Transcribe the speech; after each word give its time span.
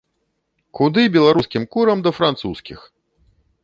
Куды 0.79 1.03
беларускім 1.17 1.63
курам 1.77 2.05
да 2.09 2.17
французскіх! 2.23 2.79